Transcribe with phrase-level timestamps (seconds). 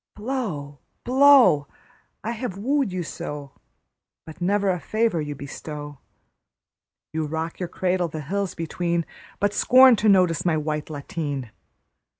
[0.15, 1.67] Blow, blow!
[2.23, 3.51] I have wooed you so,
[4.25, 5.99] But never a favour you bestow.
[7.13, 9.05] You rock your cradle the hills between,
[9.39, 11.51] But scorn to notice my white lateen.